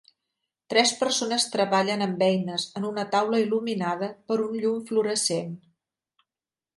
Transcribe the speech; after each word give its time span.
Tres 0.73 0.91
persones 1.01 1.43
treballen 1.55 2.01
amb 2.05 2.23
eines 2.27 2.65
en 2.79 2.87
una 2.91 3.05
taula 3.15 3.41
il·luminada 3.43 4.09
per 4.31 4.39
un 4.47 4.57
llum 4.65 4.81
fluorescent. 4.89 5.53